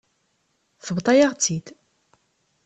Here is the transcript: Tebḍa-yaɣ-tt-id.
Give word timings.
Tebḍa-yaɣ-tt-id. 0.85 1.67